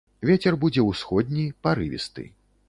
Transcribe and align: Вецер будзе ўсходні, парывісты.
Вецер 0.29 0.57
будзе 0.63 0.85
ўсходні, 0.87 1.45
парывісты. 1.69 2.27